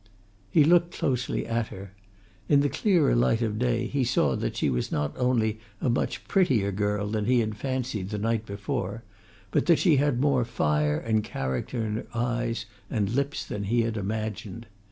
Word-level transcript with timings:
He 0.49 0.63
looked 0.63 0.95
closely 0.97 1.45
at 1.45 1.67
her. 1.67 1.93
In 2.49 2.61
the 2.61 2.69
clearer 2.69 3.13
light 3.15 3.43
of 3.43 3.59
day 3.59 3.85
he 3.85 4.03
saw 4.03 4.35
that 4.35 4.55
she 4.57 4.67
was 4.67 4.91
not 4.91 5.13
only 5.15 5.59
a 5.79 5.91
much 5.91 6.27
prettier 6.27 6.71
girl 6.71 7.07
than 7.07 7.25
he 7.25 7.39
had 7.39 7.55
fancied 7.55 8.09
the 8.09 8.17
night 8.17 8.43
before, 8.43 9.03
but 9.51 9.67
that 9.67 9.77
she 9.77 9.97
had 9.97 10.19
more 10.19 10.43
fire 10.43 10.97
and 10.97 11.23
character 11.23 11.85
in 11.85 11.95
her 11.97 12.07
eyes 12.15 12.65
and 12.89 13.11
lips 13.11 13.45
than 13.45 13.65
he 13.65 13.83
had 13.83 13.95
imagined. 13.95 14.65